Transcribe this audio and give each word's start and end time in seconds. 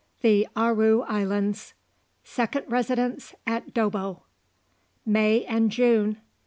THE 0.21 0.47
ARU 0.55 1.03
ISLANDS. 1.03 1.75
SECOND 2.23 2.65
RESIDENCE 2.71 3.35
AT 3.45 3.71
DOBBO. 3.71 4.23
(MAY 5.05 5.45
AND 5.45 5.69
JUNE 5.71 6.17
1857.) 6.17 6.27